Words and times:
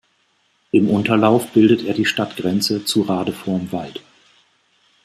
Im 0.71 0.89
Unterlauf 0.89 1.51
bildet 1.51 1.83
er 1.83 1.93
die 1.93 2.07
Stadtgrenze 2.07 2.83
zu 2.83 3.03
Radevormwald. 3.03 4.01